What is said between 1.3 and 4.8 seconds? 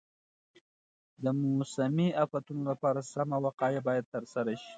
موسمي افتونو لپاره سمه وقایه باید ترسره شي.